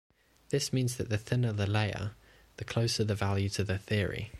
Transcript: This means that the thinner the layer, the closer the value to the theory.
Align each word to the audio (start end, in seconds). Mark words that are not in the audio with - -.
This 0.49 0.73
means 0.73 0.97
that 0.97 1.09
the 1.09 1.17
thinner 1.19 1.53
the 1.53 1.67
layer, 1.67 2.13
the 2.57 2.65
closer 2.65 3.03
the 3.03 3.13
value 3.13 3.49
to 3.49 3.63
the 3.63 3.77
theory. 3.77 4.29